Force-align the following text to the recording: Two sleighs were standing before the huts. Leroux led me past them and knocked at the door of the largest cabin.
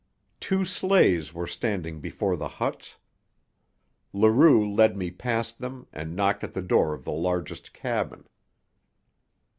Two 0.39 0.65
sleighs 0.65 1.31
were 1.31 1.45
standing 1.45 1.99
before 1.99 2.35
the 2.35 2.47
huts. 2.47 2.97
Leroux 4.13 4.67
led 4.67 4.97
me 4.97 5.11
past 5.11 5.59
them 5.59 5.85
and 5.93 6.15
knocked 6.15 6.43
at 6.43 6.55
the 6.55 6.61
door 6.63 6.95
of 6.95 7.03
the 7.03 7.11
largest 7.11 7.71
cabin. 7.71 8.25